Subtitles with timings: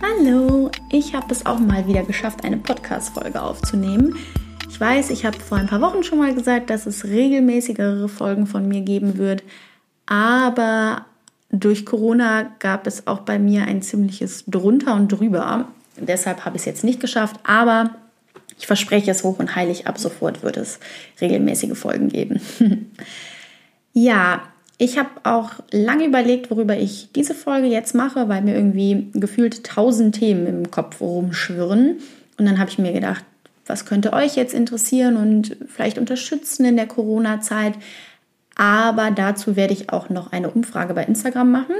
[0.00, 4.16] Hallo, ich habe es auch mal wieder geschafft, eine Podcast-Folge aufzunehmen.
[4.70, 8.46] Ich weiß, ich habe vor ein paar Wochen schon mal gesagt, dass es regelmäßigere Folgen
[8.46, 9.42] von mir geben wird,
[10.06, 11.06] aber
[11.50, 15.66] durch Corona gab es auch bei mir ein ziemliches drunter und drüber.
[15.96, 17.96] Deshalb habe ich es jetzt nicht geschafft, aber
[18.56, 20.78] ich verspreche es hoch und heilig, ab sofort wird es
[21.20, 22.40] regelmäßige Folgen geben.
[23.92, 24.42] ja,
[24.78, 29.64] ich habe auch lange überlegt, worüber ich diese Folge jetzt mache, weil mir irgendwie gefühlt
[29.64, 31.98] tausend Themen im Kopf rumschwirren.
[32.38, 33.24] Und dann habe ich mir gedacht,
[33.66, 37.74] was könnte euch jetzt interessieren und vielleicht unterstützen in der Corona-Zeit.
[38.54, 41.74] Aber dazu werde ich auch noch eine Umfrage bei Instagram machen.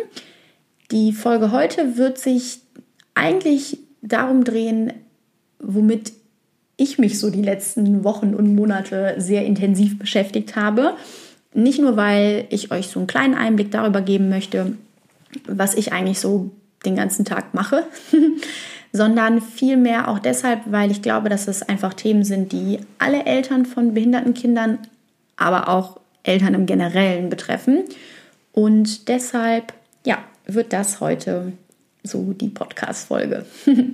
[0.90, 2.60] Die Folge heute wird sich
[3.14, 4.92] eigentlich darum drehen,
[5.60, 6.12] womit
[6.76, 10.94] ich mich so die letzten Wochen und Monate sehr intensiv beschäftigt habe.
[11.58, 14.76] Nicht nur, weil ich euch so einen kleinen Einblick darüber geben möchte,
[15.48, 16.52] was ich eigentlich so
[16.84, 17.82] den ganzen Tag mache,
[18.92, 23.66] sondern vielmehr auch deshalb, weil ich glaube, dass es einfach Themen sind, die alle Eltern
[23.66, 24.78] von behinderten Kindern,
[25.36, 27.82] aber auch Eltern im Generellen betreffen.
[28.52, 29.72] Und deshalb,
[30.06, 31.54] ja, wird das heute
[32.04, 33.46] so die Podcast-Folge.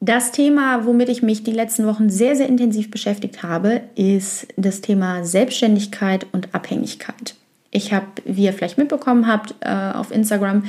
[0.00, 4.80] Das Thema, womit ich mich die letzten Wochen sehr, sehr intensiv beschäftigt habe, ist das
[4.80, 7.34] Thema Selbstständigkeit und Abhängigkeit.
[7.70, 10.64] Ich habe, wie ihr vielleicht mitbekommen habt, äh, auf Instagram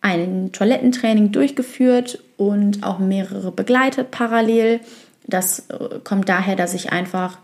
[0.00, 4.80] ein Toilettentraining durchgeführt und auch mehrere begleitet parallel.
[5.26, 7.38] Das äh, kommt daher, dass ich einfach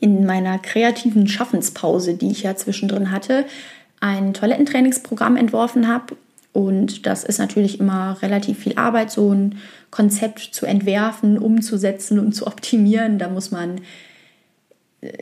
[0.00, 3.46] in meiner kreativen Schaffenspause, die ich ja zwischendrin hatte,
[4.00, 6.16] ein Toilettentrainingsprogramm entworfen habe
[6.52, 9.56] und das ist natürlich immer relativ viel Arbeit, so ein
[9.90, 13.18] Konzept zu entwerfen, umzusetzen und zu optimieren.
[13.18, 13.80] Da muss man
[15.00, 15.12] äh,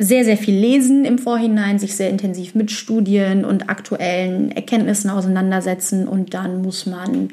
[0.00, 6.08] sehr, sehr viel lesen im Vorhinein, sich sehr intensiv mit Studien und aktuellen Erkenntnissen auseinandersetzen.
[6.08, 7.28] Und dann muss man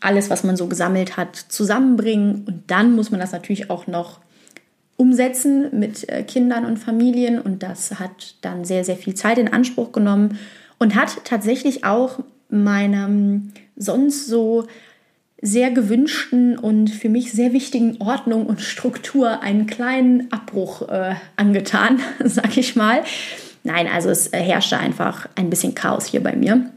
[0.00, 2.44] alles, was man so gesammelt hat, zusammenbringen.
[2.46, 4.20] Und dann muss man das natürlich auch noch
[4.96, 7.40] umsetzen mit äh, Kindern und Familien.
[7.40, 10.38] Und das hat dann sehr, sehr viel Zeit in Anspruch genommen
[10.78, 12.20] und hat tatsächlich auch
[12.62, 14.66] meinem sonst so
[15.40, 22.00] sehr gewünschten und für mich sehr wichtigen Ordnung und Struktur einen kleinen Abbruch äh, angetan,
[22.24, 23.02] sag ich mal.
[23.62, 26.70] Nein, also es äh, herrschte einfach ein bisschen Chaos hier bei mir.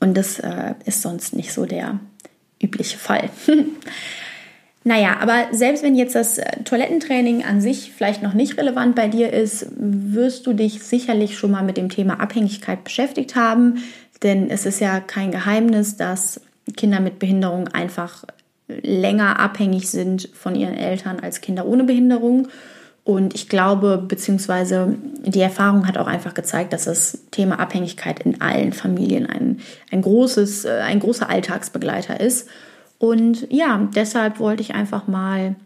[0.00, 2.00] Und das äh, ist sonst nicht so der
[2.62, 3.28] übliche Fall.
[4.84, 9.08] naja, aber selbst wenn jetzt das äh, Toilettentraining an sich vielleicht noch nicht relevant bei
[9.08, 13.82] dir ist, wirst du dich sicherlich schon mal mit dem Thema Abhängigkeit beschäftigt haben.
[14.22, 16.40] Denn es ist ja kein Geheimnis, dass
[16.76, 18.24] Kinder mit Behinderung einfach
[18.68, 22.48] länger abhängig sind von ihren Eltern als Kinder ohne Behinderung.
[23.04, 28.40] Und ich glaube, beziehungsweise die Erfahrung hat auch einfach gezeigt, dass das Thema Abhängigkeit in
[28.40, 29.58] allen Familien ein,
[29.90, 32.48] ein, großes, äh, ein großer Alltagsbegleiter ist.
[32.98, 35.56] Und ja, deshalb wollte ich einfach mal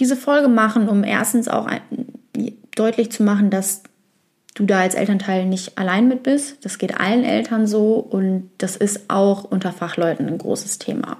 [0.00, 1.68] diese Folge machen, um erstens auch
[2.74, 3.82] deutlich zu machen, dass
[4.58, 6.64] du da als Elternteil nicht allein mit bist.
[6.64, 11.18] Das geht allen Eltern so und das ist auch unter Fachleuten ein großes Thema.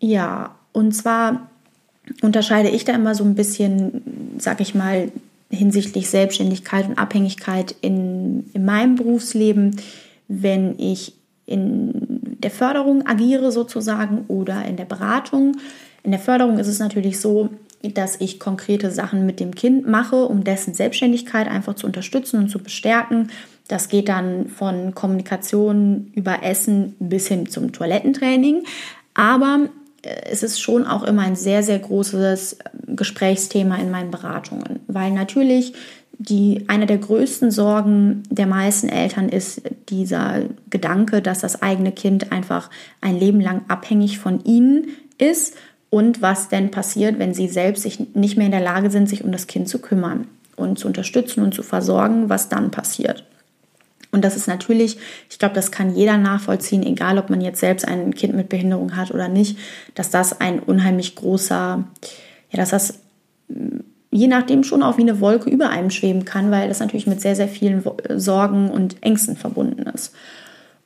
[0.00, 1.50] Ja, und zwar
[2.22, 5.12] unterscheide ich da immer so ein bisschen, sag ich mal,
[5.50, 9.76] hinsichtlich Selbstständigkeit und Abhängigkeit in, in meinem Berufsleben,
[10.28, 11.14] wenn ich
[11.46, 15.56] in der Förderung agiere sozusagen oder in der Beratung.
[16.02, 17.48] In der Förderung ist es natürlich so,
[17.82, 22.48] dass ich konkrete Sachen mit dem Kind mache, um dessen Selbstständigkeit einfach zu unterstützen und
[22.48, 23.30] zu bestärken.
[23.68, 28.64] Das geht dann von Kommunikation über Essen bis hin zum Toilettentraining.
[29.14, 29.68] Aber
[30.02, 32.56] äh, es ist schon auch immer ein sehr, sehr großes äh,
[32.88, 35.74] Gesprächsthema in meinen Beratungen, weil natürlich
[36.20, 42.32] die, eine der größten Sorgen der meisten Eltern ist dieser Gedanke, dass das eigene Kind
[42.32, 45.54] einfach ein Leben lang abhängig von ihnen ist
[45.90, 49.24] und was denn passiert, wenn sie selbst sich nicht mehr in der Lage sind, sich
[49.24, 50.26] um das Kind zu kümmern
[50.56, 53.24] und zu unterstützen und zu versorgen, was dann passiert.
[54.10, 54.96] Und das ist natürlich,
[55.28, 58.96] ich glaube, das kann jeder nachvollziehen, egal ob man jetzt selbst ein Kind mit Behinderung
[58.96, 59.58] hat oder nicht,
[59.94, 61.84] dass das ein unheimlich großer,
[62.50, 63.00] ja, dass das
[64.10, 67.20] je nachdem schon auch wie eine Wolke über einem schweben kann, weil das natürlich mit
[67.20, 67.84] sehr, sehr vielen
[68.16, 70.14] Sorgen und Ängsten verbunden ist.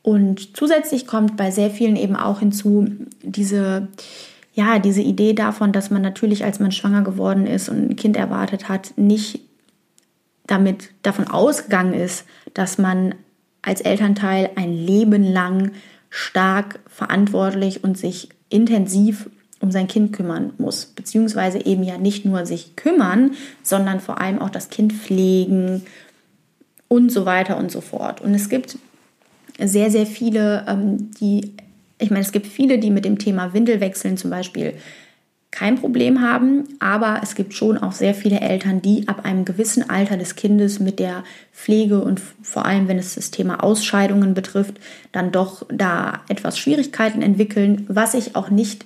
[0.02, 2.88] Und zusätzlich kommt bei sehr vielen eben auch hinzu
[3.22, 3.86] diese,
[4.54, 8.16] ja, diese Idee davon, dass man natürlich, als man schwanger geworden ist und ein Kind
[8.16, 9.40] erwartet hat, nicht
[10.46, 13.14] damit davon ausgegangen ist, dass man
[13.62, 15.72] als Elternteil ein Leben lang
[16.10, 22.44] stark verantwortlich und sich intensiv um sein Kind kümmern muss, beziehungsweise eben ja nicht nur
[22.44, 23.32] sich kümmern,
[23.62, 25.82] sondern vor allem auch das Kind pflegen
[26.88, 28.20] und so weiter und so fort.
[28.20, 28.76] Und es gibt
[29.58, 31.54] sehr, sehr viele, ähm, die
[32.02, 34.74] Ich meine, es gibt viele, die mit dem Thema Windelwechseln zum Beispiel
[35.52, 39.88] kein Problem haben, aber es gibt schon auch sehr viele Eltern, die ab einem gewissen
[39.88, 41.22] Alter des Kindes mit der
[41.52, 44.80] Pflege und vor allem, wenn es das Thema Ausscheidungen betrifft,
[45.12, 48.84] dann doch da etwas Schwierigkeiten entwickeln, was ich auch nicht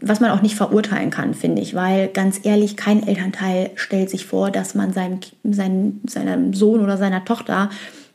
[0.00, 4.24] was man auch nicht verurteilen kann, finde ich, weil ganz ehrlich, kein Elternteil stellt sich
[4.24, 7.70] vor, dass man seinem, seinem, seinem Sohn oder seiner Tochter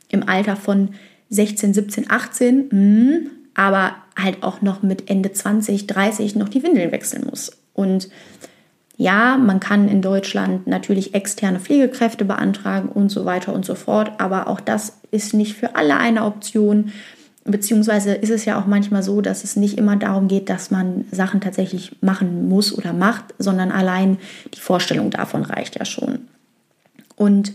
[0.08, 0.90] im Alter von
[1.32, 6.92] 16, 17, 18, mh, aber halt auch noch mit Ende 20, 30 noch die Windeln
[6.92, 7.52] wechseln muss.
[7.72, 8.08] Und
[8.98, 14.12] ja, man kann in Deutschland natürlich externe Pflegekräfte beantragen und so weiter und so fort,
[14.18, 16.92] aber auch das ist nicht für alle eine Option.
[17.44, 21.06] Beziehungsweise ist es ja auch manchmal so, dass es nicht immer darum geht, dass man
[21.10, 24.18] Sachen tatsächlich machen muss oder macht, sondern allein
[24.54, 26.28] die Vorstellung davon reicht ja schon.
[27.16, 27.54] Und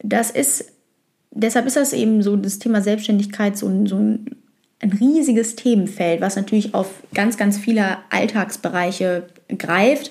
[0.00, 0.72] das ist,
[1.30, 4.36] deshalb ist das eben so, das Thema Selbstständigkeit so, so ein,
[4.80, 10.10] ein riesiges Themenfeld, was natürlich auf ganz, ganz viele Alltagsbereiche greift.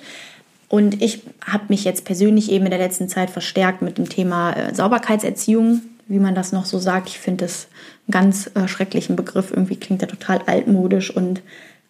[0.70, 4.54] Und ich habe mich jetzt persönlich eben in der letzten Zeit verstärkt mit dem Thema
[4.54, 7.10] äh, Sauberkeitserziehung wie man das noch so sagt.
[7.10, 7.68] Ich finde das
[8.08, 9.52] einen ganz äh, schrecklichen Begriff.
[9.52, 11.42] Irgendwie klingt er total altmodisch und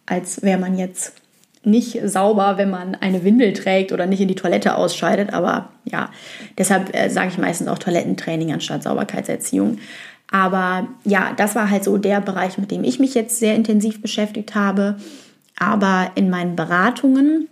[0.06, 1.14] als wäre man jetzt
[1.64, 5.34] nicht sauber, wenn man eine Windel trägt oder nicht in die Toilette ausscheidet.
[5.34, 6.10] Aber ja,
[6.58, 9.80] deshalb äh, sage ich meistens auch Toilettentraining anstatt Sauberkeitserziehung.
[10.30, 14.02] Aber ja, das war halt so der Bereich, mit dem ich mich jetzt sehr intensiv
[14.02, 14.98] beschäftigt habe.
[15.58, 17.48] Aber in meinen Beratungen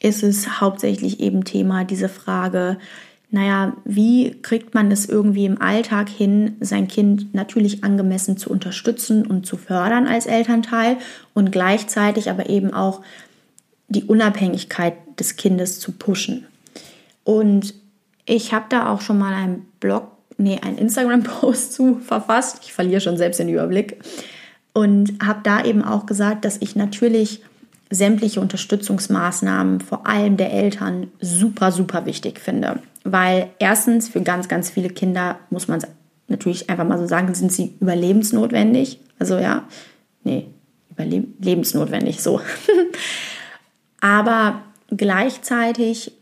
[0.00, 2.78] ist es hauptsächlich eben Thema diese Frage,
[3.30, 9.26] naja, wie kriegt man es irgendwie im Alltag hin, sein Kind natürlich angemessen zu unterstützen
[9.26, 10.96] und zu fördern als Elternteil
[11.34, 13.02] und gleichzeitig aber eben auch
[13.88, 16.46] die Unabhängigkeit des Kindes zu pushen.
[17.24, 17.74] Und
[18.26, 20.08] ich habe da auch schon mal einen Blog,
[20.38, 22.60] nee, einen Instagram-Post zu verfasst.
[22.62, 23.98] Ich verliere schon selbst den Überblick.
[24.72, 27.42] Und habe da eben auch gesagt, dass ich natürlich
[27.88, 32.80] sämtliche Unterstützungsmaßnahmen, vor allem der Eltern, super, super wichtig finde.
[33.12, 35.86] Weil erstens für ganz, ganz viele Kinder muss man es
[36.28, 39.00] natürlich einfach mal so sagen, sind sie überlebensnotwendig.
[39.18, 39.64] Also ja,
[40.24, 40.48] nee,
[40.90, 42.40] überlebensnotwendig, so.
[44.00, 46.12] Aber gleichzeitig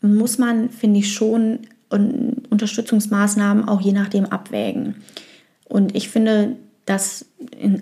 [0.00, 4.96] muss man, finde ich, schon Unterstützungsmaßnahmen auch je nachdem abwägen.
[5.64, 7.26] Und ich finde, dass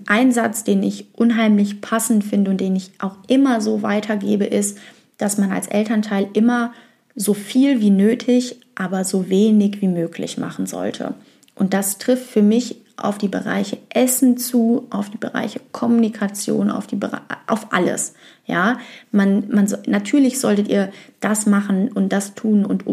[0.06, 4.79] ein Satz, den ich unheimlich passend finde und den ich auch immer so weitergebe, ist,
[5.19, 6.73] dass man als Elternteil immer
[7.16, 11.14] so viel wie nötig, aber so wenig wie möglich machen sollte.
[11.55, 16.87] Und das trifft für mich auf die Bereiche Essen zu, auf die Bereiche Kommunikation, auf,
[16.87, 16.99] die
[17.46, 18.14] auf alles.
[18.46, 18.78] Ja,
[19.11, 20.90] man, man, natürlich solltet ihr
[21.20, 22.84] das machen und das tun und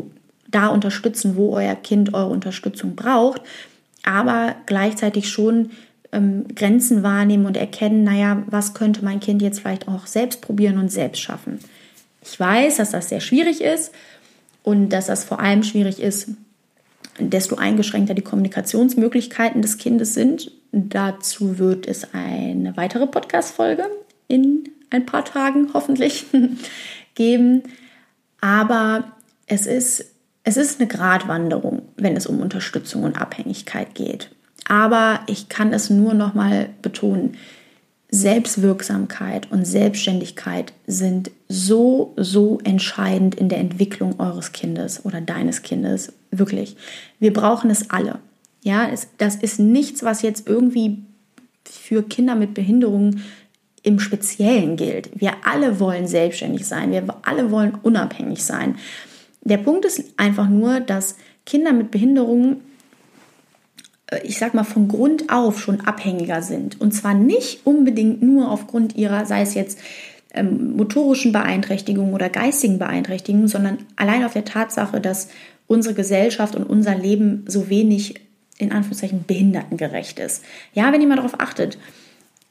[0.49, 3.41] da unterstützen, wo euer Kind eure Unterstützung braucht,
[4.03, 5.71] aber gleichzeitig schon
[6.11, 10.77] ähm, Grenzen wahrnehmen und erkennen, naja, was könnte mein Kind jetzt vielleicht auch selbst probieren
[10.77, 11.59] und selbst schaffen.
[12.23, 13.91] Ich weiß, dass das sehr schwierig ist
[14.63, 16.29] und dass das vor allem schwierig ist,
[17.19, 20.51] desto eingeschränkter die Kommunikationsmöglichkeiten des Kindes sind.
[20.71, 23.85] Dazu wird es eine weitere Podcast-Folge
[24.27, 26.25] in ein paar Tagen hoffentlich
[27.15, 27.63] geben.
[28.39, 29.11] Aber
[29.47, 30.05] es ist,
[30.43, 34.29] es ist eine Gratwanderung, wenn es um Unterstützung und Abhängigkeit geht.
[34.67, 37.37] Aber ich kann es nur noch mal betonen.
[38.13, 46.11] Selbstwirksamkeit und Selbstständigkeit sind so, so entscheidend in der Entwicklung eures Kindes oder deines Kindes.
[46.29, 46.75] Wirklich.
[47.19, 48.19] Wir brauchen es alle.
[48.63, 51.03] Ja, es, das ist nichts, was jetzt irgendwie
[51.63, 53.23] für Kinder mit Behinderungen
[53.81, 55.09] im Speziellen gilt.
[55.15, 56.91] Wir alle wollen selbstständig sein.
[56.91, 58.75] Wir alle wollen unabhängig sein.
[59.41, 62.57] Der Punkt ist einfach nur, dass Kinder mit Behinderungen
[64.23, 66.79] ich sag mal, von Grund auf schon abhängiger sind.
[66.79, 69.79] Und zwar nicht unbedingt nur aufgrund ihrer, sei es jetzt
[70.33, 75.29] ähm, motorischen Beeinträchtigungen oder geistigen Beeinträchtigungen, sondern allein auf der Tatsache, dass
[75.67, 78.15] unsere Gesellschaft und unser Leben so wenig
[78.57, 80.43] in Anführungszeichen behindertengerecht ist.
[80.73, 81.77] Ja, wenn ihr mal darauf achtet,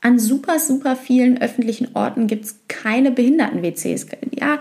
[0.00, 4.06] an super, super vielen öffentlichen Orten gibt es keine Behinderten-WCs.
[4.38, 4.58] Ja,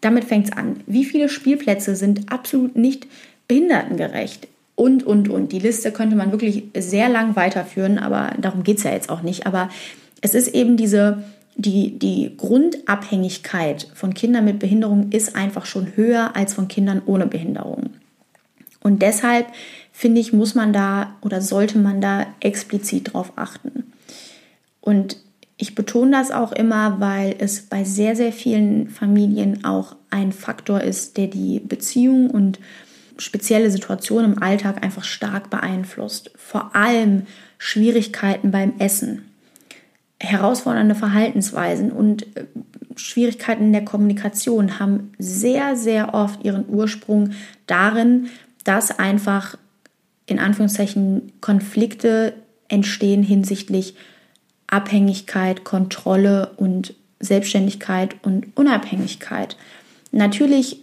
[0.00, 0.80] damit fängt es an.
[0.86, 3.06] Wie viele Spielplätze sind absolut nicht
[3.46, 4.48] behindertengerecht?
[4.74, 5.52] Und, und, und.
[5.52, 9.22] Die Liste könnte man wirklich sehr lang weiterführen, aber darum geht es ja jetzt auch
[9.22, 9.46] nicht.
[9.46, 9.68] Aber
[10.20, 11.22] es ist eben diese,
[11.56, 17.26] die, die Grundabhängigkeit von Kindern mit Behinderung ist einfach schon höher als von Kindern ohne
[17.26, 17.90] Behinderung.
[18.80, 19.46] Und deshalb
[19.92, 23.92] finde ich, muss man da oder sollte man da explizit drauf achten.
[24.80, 25.18] Und
[25.56, 30.80] ich betone das auch immer, weil es bei sehr, sehr vielen Familien auch ein Faktor
[30.80, 32.58] ist, der die Beziehung und
[33.22, 36.30] spezielle Situationen im Alltag einfach stark beeinflusst.
[36.36, 37.26] Vor allem
[37.58, 39.30] Schwierigkeiten beim Essen,
[40.20, 42.44] herausfordernde Verhaltensweisen und äh,
[42.96, 47.30] Schwierigkeiten in der Kommunikation haben sehr, sehr oft ihren Ursprung
[47.66, 48.28] darin,
[48.64, 49.56] dass einfach
[50.26, 52.34] in Anführungszeichen Konflikte
[52.68, 53.94] entstehen hinsichtlich
[54.66, 59.56] Abhängigkeit, Kontrolle und Selbstständigkeit und Unabhängigkeit.
[60.10, 60.81] Natürlich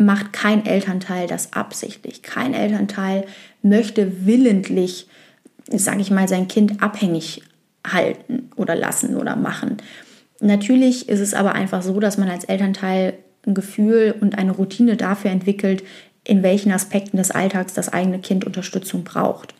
[0.00, 2.22] macht kein Elternteil das absichtlich.
[2.22, 3.26] Kein Elternteil
[3.62, 5.08] möchte willentlich,
[5.70, 7.42] sage ich mal, sein Kind abhängig
[7.86, 9.76] halten oder lassen oder machen.
[10.40, 13.12] Natürlich ist es aber einfach so, dass man als Elternteil
[13.46, 15.82] ein Gefühl und eine Routine dafür entwickelt,
[16.24, 19.54] in welchen Aspekten des Alltags das eigene Kind Unterstützung braucht.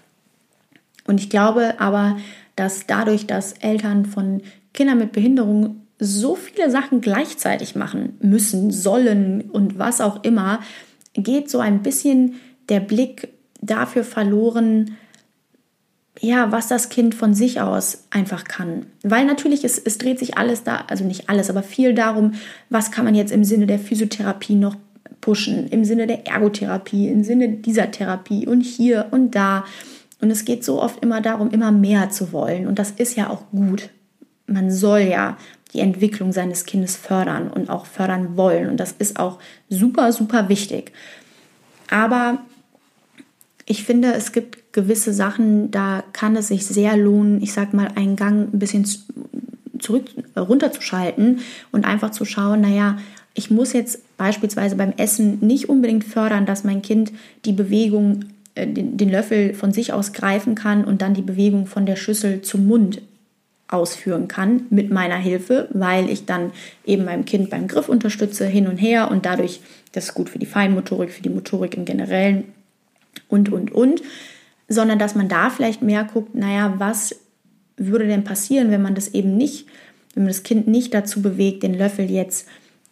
[1.07, 2.17] Und ich glaube aber,
[2.57, 4.41] dass dadurch, dass Eltern von
[4.73, 10.61] Kindern mit Behinderung so viele Sachen gleichzeitig machen müssen, sollen und was auch immer,
[11.15, 12.37] geht so ein bisschen
[12.69, 13.29] der Blick
[13.61, 14.97] dafür verloren,
[16.19, 18.87] ja, was das Kind von sich aus einfach kann.
[19.03, 22.33] Weil natürlich, es, es dreht sich alles da, also nicht alles, aber viel darum,
[22.69, 24.77] was kann man jetzt im Sinne der Physiotherapie noch
[25.21, 29.65] pushen, im Sinne der Ergotherapie, im Sinne dieser Therapie und hier und da.
[30.21, 32.67] Und es geht so oft immer darum, immer mehr zu wollen.
[32.67, 33.91] Und das ist ja auch gut.
[34.47, 35.39] Man soll ja
[35.73, 38.69] die Entwicklung seines Kindes fördern und auch fördern wollen.
[38.69, 40.93] Und das ist auch super, super wichtig.
[41.89, 42.39] Aber
[43.67, 47.89] ich finde, es gibt gewisse Sachen, da kann es sich sehr lohnen, ich sag mal,
[47.95, 48.87] einen Gang ein bisschen
[49.79, 51.41] zurück runterzuschalten
[51.73, 52.99] und einfach zu schauen, naja,
[53.35, 57.13] ich muss jetzt beispielsweise beim Essen nicht unbedingt fördern, dass mein Kind
[57.45, 61.67] die Bewegung, äh, den, den Löffel von sich aus greifen kann und dann die Bewegung
[61.67, 63.01] von der Schüssel zum Mund
[63.73, 66.53] ausführen kann mit meiner Hilfe, weil ich dann
[66.85, 69.61] eben meinem Kind beim Griff unterstütze hin und her und dadurch,
[69.93, 72.45] das ist gut für die Feinmotorik, für die Motorik im Generellen
[73.29, 74.03] und, und, und,
[74.69, 77.17] sondern dass man da vielleicht mehr guckt, naja, was
[77.77, 79.67] würde denn passieren, wenn man das eben nicht,
[80.15, 82.47] wenn man das Kind nicht dazu bewegt, den Löffel jetzt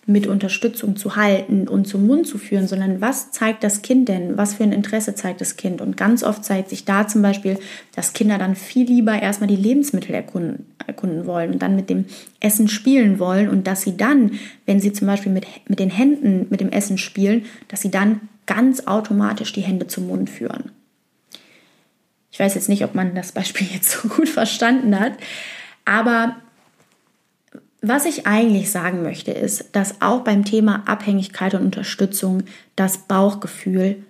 [0.09, 4.39] mit Unterstützung zu halten und zum Mund zu führen, sondern was zeigt das Kind denn?
[4.39, 5.83] Was für ein Interesse zeigt das Kind?
[5.83, 7.59] Und ganz oft zeigt sich da zum Beispiel,
[7.95, 12.07] dass Kinder dann viel lieber erstmal die Lebensmittel erkunden, erkunden wollen und dann mit dem
[12.41, 14.33] Essen spielen wollen und dass sie dann,
[14.65, 18.23] wenn sie zum Beispiel mit, mit den Händen mit dem Essen spielen, dass sie dann
[18.47, 20.73] ganz automatisch die Hände zum Mund führen.
[22.33, 25.13] Ich weiß jetzt nicht, ob man das Beispiel jetzt so gut verstanden hat,
[25.85, 26.37] aber
[27.81, 32.43] was ich eigentlich sagen möchte, ist, dass auch beim Thema Abhängigkeit und Unterstützung
[32.75, 34.05] das Bauchgefühl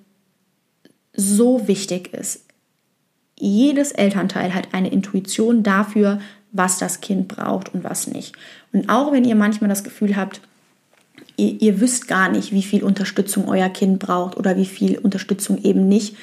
[1.13, 2.45] so wichtig ist.
[3.39, 6.21] Jedes Elternteil hat eine Intuition dafür,
[6.51, 8.35] was das Kind braucht und was nicht.
[8.73, 10.41] Und auch wenn ihr manchmal das Gefühl habt,
[11.37, 15.63] ihr, ihr wisst gar nicht, wie viel Unterstützung euer Kind braucht oder wie viel Unterstützung
[15.63, 16.17] eben nicht,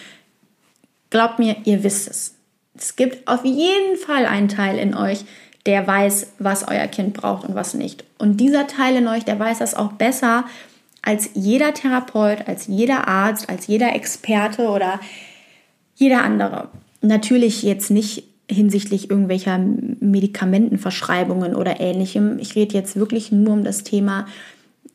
[1.10, 2.36] glaubt mir, ihr wisst es.
[2.78, 5.24] Es gibt auf jeden Fall einen Teil in euch,
[5.66, 8.04] der weiß, was euer Kind braucht und was nicht.
[8.18, 10.46] Und dieser Teil in euch, der weiß das auch besser
[11.02, 15.00] als jeder Therapeut, als jeder Arzt, als jeder Experte oder
[15.96, 16.70] jeder andere.
[17.02, 22.38] Natürlich jetzt nicht hinsichtlich irgendwelcher Medikamentenverschreibungen oder ähnlichem.
[22.40, 24.28] Ich rede jetzt wirklich nur um das Thema,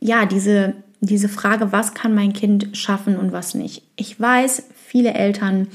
[0.00, 3.82] ja, diese, diese Frage, was kann mein Kind schaffen und was nicht.
[3.96, 5.68] Ich weiß, viele Eltern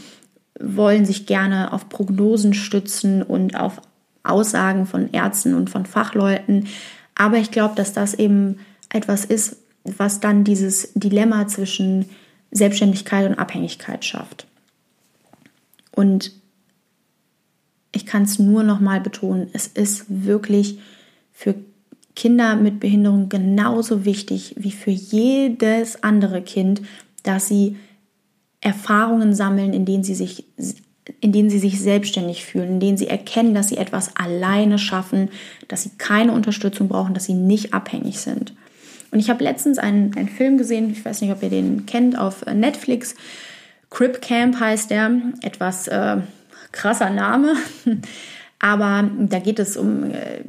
[0.60, 3.82] wollen sich gerne auf Prognosen stützen und auf
[4.26, 6.68] Aussagen von Ärzten und von Fachleuten.
[7.16, 12.10] Aber ich glaube, dass das eben etwas ist, was dann dieses Dilemma zwischen
[12.52, 14.48] Selbstständigkeit und Abhängigkeit schafft.
[15.92, 16.32] Und
[17.92, 20.80] ich kann es nur noch mal betonen, es ist wirklich
[21.32, 21.56] für
[22.16, 26.82] Kinder mit Behinderung genauso wichtig wie für jedes andere Kind,
[27.24, 27.78] dass sie
[28.62, 30.46] Erfahrungen sammeln, in denen sie sich
[31.22, 35.30] in denen sie sich selbstständig fühlen, in denen sie erkennen, dass sie etwas alleine schaffen,
[35.68, 38.54] dass sie keine Unterstützung brauchen, dass sie nicht abhängig sind.
[39.12, 42.18] Und ich habe letztens einen, einen Film gesehen, ich weiß nicht, ob ihr den kennt,
[42.18, 43.16] auf Netflix.
[43.90, 46.18] Crip Camp heißt der, etwas äh,
[46.72, 47.56] krasser Name,
[48.60, 50.42] aber da geht es um äh,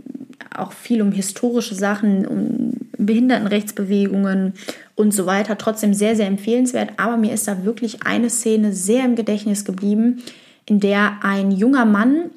[0.55, 4.55] auch viel um historische Sachen, um Behindertenrechtsbewegungen
[4.95, 5.59] und so weiter.
[5.59, 6.91] Trotzdem sehr, sehr empfehlenswert.
[6.97, 10.23] Aber mir ist da wirklich eine Szene sehr im Gedächtnis geblieben,
[10.66, 12.30] in der ein junger Mann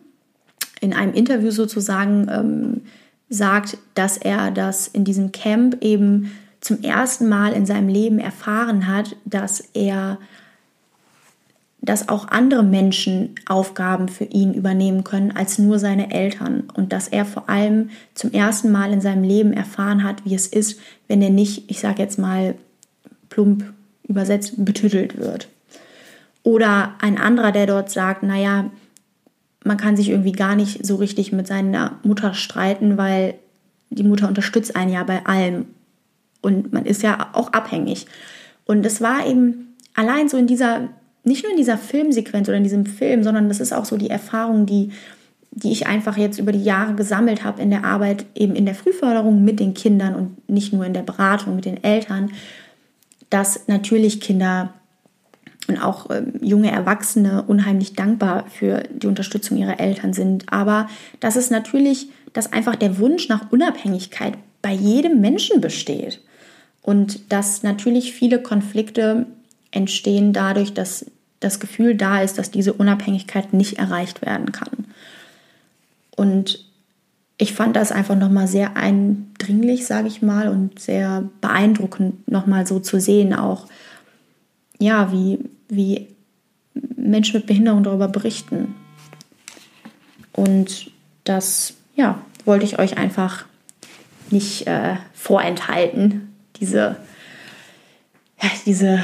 [0.81, 2.81] in einem Interview sozusagen ähm,
[3.29, 6.31] sagt, dass er das in diesem Camp eben
[6.61, 10.17] zum ersten Mal in seinem Leben erfahren hat, dass er
[11.81, 17.07] dass auch andere Menschen Aufgaben für ihn übernehmen können als nur seine Eltern und dass
[17.07, 21.21] er vor allem zum ersten Mal in seinem Leben erfahren hat, wie es ist, wenn
[21.21, 22.55] er nicht, ich sage jetzt mal
[23.29, 23.63] plump
[24.03, 25.47] übersetzt, betüttelt wird.
[26.43, 28.69] Oder ein anderer, der dort sagt, naja,
[29.63, 33.35] man kann sich irgendwie gar nicht so richtig mit seiner Mutter streiten, weil
[33.89, 35.65] die Mutter unterstützt einen ja bei allem.
[36.41, 38.05] Und man ist ja auch abhängig.
[38.65, 40.89] Und es war eben allein so in dieser,
[41.23, 44.09] nicht nur in dieser Filmsequenz oder in diesem Film, sondern das ist auch so die
[44.09, 44.91] Erfahrung, die,
[45.51, 48.75] die ich einfach jetzt über die Jahre gesammelt habe in der Arbeit, eben in der
[48.75, 52.31] Frühförderung mit den Kindern und nicht nur in der Beratung mit den Eltern,
[53.29, 54.73] dass natürlich Kinder
[55.69, 60.51] und auch ähm, junge Erwachsene unheimlich dankbar für die Unterstützung ihrer Eltern sind.
[60.51, 66.21] Aber dass es natürlich, dass einfach der Wunsch nach Unabhängigkeit bei jedem Menschen besteht.
[66.81, 69.27] Und dass natürlich viele Konflikte
[69.71, 71.05] entstehen dadurch, dass
[71.39, 74.85] das Gefühl da ist, dass diese Unabhängigkeit nicht erreicht werden kann.
[76.15, 76.65] Und
[77.37, 82.79] ich fand das einfach nochmal sehr eindringlich, sage ich mal, und sehr beeindruckend nochmal so
[82.79, 83.67] zu sehen, auch
[84.79, 86.07] ja, wie, wie
[86.95, 88.75] Menschen mit Behinderung darüber berichten.
[90.33, 90.91] Und
[91.23, 93.45] das, ja, wollte ich euch einfach
[94.31, 96.97] nicht äh, vorenthalten, diese,
[98.65, 99.03] diese,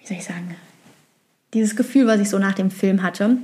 [0.00, 0.56] wie soll ich sagen,
[1.54, 3.36] dieses Gefühl, was ich so nach dem Film hatte.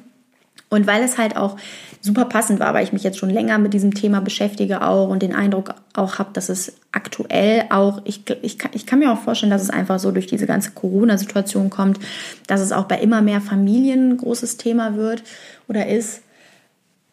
[0.70, 1.56] Und weil es halt auch
[2.00, 5.22] super passend war, weil ich mich jetzt schon länger mit diesem Thema beschäftige auch und
[5.22, 9.20] den Eindruck auch habe, dass es aktuell auch, ich, ich, kann, ich kann mir auch
[9.20, 11.98] vorstellen, dass es einfach so durch diese ganze Corona-Situation kommt,
[12.46, 15.22] dass es auch bei immer mehr Familien ein großes Thema wird
[15.68, 16.22] oder ist.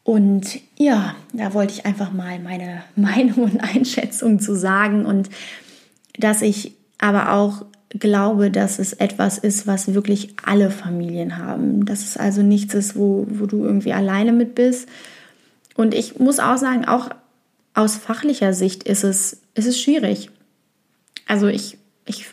[0.03, 5.29] Und ja, da wollte ich einfach mal meine Meinung und Einschätzung zu sagen und
[6.17, 11.85] dass ich aber auch glaube, dass es etwas ist, was wirklich alle Familien haben.
[11.85, 14.89] Dass es also nichts ist, wo, wo du irgendwie alleine mit bist.
[15.75, 17.09] Und ich muss auch sagen, auch
[17.73, 20.29] aus fachlicher Sicht ist es, ist es schwierig.
[21.27, 22.27] Also ich, ich,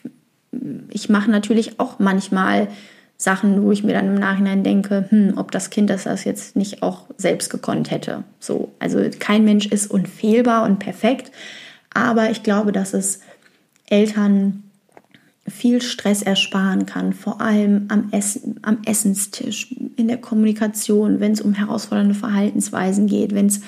[0.91, 2.69] ich mache natürlich auch manchmal
[3.17, 6.57] Sachen, wo ich mir dann im Nachhinein denke, hm, ob das Kind das, das jetzt
[6.57, 8.25] nicht auch selbst gekonnt hätte.
[8.41, 11.31] So, also kein Mensch ist unfehlbar und perfekt,
[11.95, 13.21] aber ich glaube, dass es
[13.87, 14.65] Eltern
[15.49, 21.41] viel Stress ersparen kann, vor allem am, Essen, am Essenstisch, in der Kommunikation, wenn es
[21.41, 23.61] um herausfordernde Verhaltensweisen geht, wenn es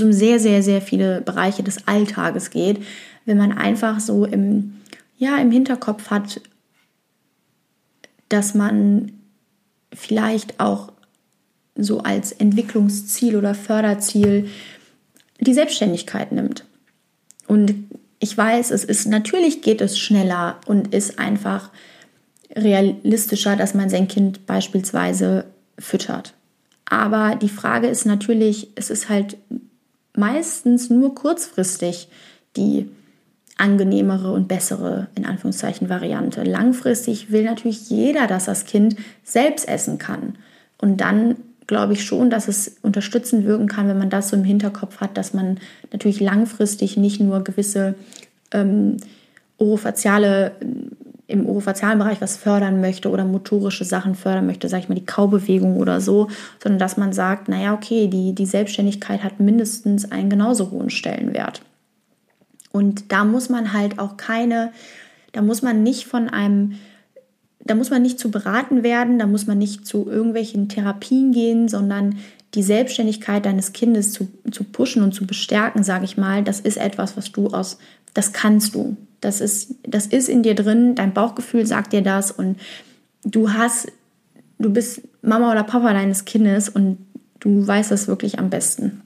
[0.00, 2.82] um sehr, sehr, sehr viele Bereiche des Alltages geht,
[3.26, 4.76] wenn man einfach so im,
[5.18, 6.40] ja, im Hinterkopf hat,
[8.30, 9.12] dass man
[9.92, 10.92] vielleicht auch
[11.76, 14.48] so als Entwicklungsziel oder Förderziel
[15.40, 16.64] die Selbstständigkeit nimmt.
[17.46, 17.86] Und
[18.20, 21.70] ich weiß, es ist natürlich geht es schneller und ist einfach
[22.54, 25.44] realistischer, dass man sein Kind beispielsweise
[25.78, 26.34] füttert.
[26.86, 29.36] Aber die Frage ist natürlich, es ist halt
[30.16, 32.08] meistens nur kurzfristig
[32.56, 32.88] die
[33.58, 36.44] angenehmere und bessere, in Anführungszeichen, Variante.
[36.44, 40.38] Langfristig will natürlich jeder, dass das Kind selbst essen kann.
[40.80, 41.36] Und dann
[41.68, 45.16] glaube ich schon, dass es unterstützend wirken kann, wenn man das so im Hinterkopf hat,
[45.16, 45.60] dass man
[45.92, 47.94] natürlich langfristig nicht nur gewisse
[48.50, 48.96] ähm,
[49.58, 50.52] orofaziale,
[51.26, 55.04] im orofazialen Bereich was fördern möchte oder motorische Sachen fördern möchte, sage ich mal die
[55.04, 56.28] Kaubewegung oder so,
[56.60, 61.60] sondern dass man sagt, naja, okay, die, die Selbstständigkeit hat mindestens einen genauso hohen Stellenwert.
[62.72, 64.72] Und da muss man halt auch keine,
[65.32, 66.76] da muss man nicht von einem
[67.68, 71.68] da muss man nicht zu beraten werden, da muss man nicht zu irgendwelchen Therapien gehen,
[71.68, 72.16] sondern
[72.54, 76.78] die Selbstständigkeit deines Kindes zu, zu pushen und zu bestärken, sage ich mal, das ist
[76.78, 77.78] etwas, was du aus,
[78.14, 78.96] das kannst du.
[79.20, 82.58] Das ist, das ist in dir drin, dein Bauchgefühl sagt dir das und
[83.24, 83.92] du hast,
[84.58, 86.98] du bist Mama oder Papa deines Kindes und
[87.40, 89.02] du weißt das wirklich am besten.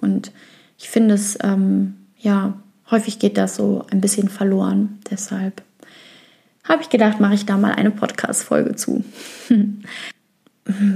[0.00, 0.32] Und
[0.78, 2.54] ich finde es, ähm, ja,
[2.90, 4.98] häufig geht das so ein bisschen verloren.
[5.10, 5.62] Deshalb
[6.68, 9.04] habe ich gedacht, mache ich da mal eine Podcast-Folge zu.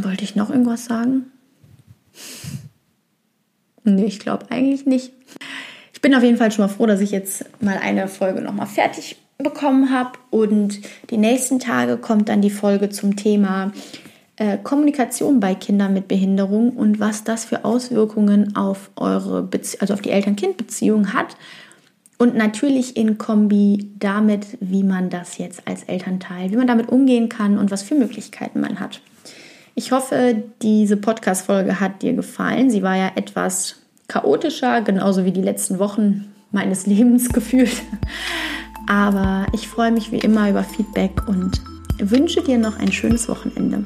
[0.03, 1.25] Wollte ich noch irgendwas sagen?
[3.85, 5.13] Nee, ich glaube eigentlich nicht.
[5.93, 8.67] Ich bin auf jeden Fall schon mal froh, dass ich jetzt mal eine Folge nochmal
[8.67, 10.19] fertig bekommen habe.
[10.31, 10.81] Und
[11.11, 13.73] die nächsten Tage kommt dann die Folge zum Thema
[14.37, 19.95] äh, Kommunikation bei Kindern mit Behinderung und was das für Auswirkungen auf eure, Bezie also
[19.95, 21.37] auf die Eltern-Kind-Beziehung hat
[22.23, 27.29] und natürlich in Kombi damit, wie man das jetzt als Elternteil, wie man damit umgehen
[27.29, 29.01] kann und was für Möglichkeiten man hat.
[29.75, 32.71] Ich hoffe, diese Podcast-Folge hat dir gefallen.
[32.71, 37.83] Sie war ja etwas chaotischer, genauso wie die letzten Wochen meines Lebens gefühlt.
[38.87, 41.61] Aber ich freue mich wie immer über Feedback und
[41.99, 43.85] wünsche dir noch ein schönes Wochenende.